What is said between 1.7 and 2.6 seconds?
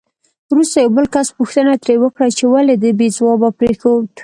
ترې وکړه چې